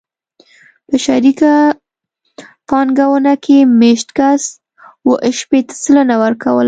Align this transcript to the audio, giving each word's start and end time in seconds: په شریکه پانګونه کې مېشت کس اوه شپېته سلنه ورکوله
په 0.87 0.95
شریکه 1.05 1.53
پانګونه 2.69 3.33
کې 3.43 3.57
مېشت 3.79 4.07
کس 4.17 4.43
اوه 5.05 5.17
شپېته 5.39 5.73
سلنه 5.83 6.15
ورکوله 6.23 6.59